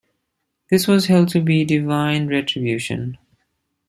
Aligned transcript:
This 0.71 0.87
was 0.87 1.05
held 1.05 1.29
to 1.29 1.41
be 1.41 1.63
divine 1.63 2.25
retribution. 2.25 3.19